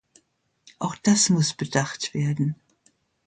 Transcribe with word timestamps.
Auch 0.79 0.95
das 0.95 1.29
muss 1.29 1.53
bedacht 1.53 2.15
werden. 2.15 2.55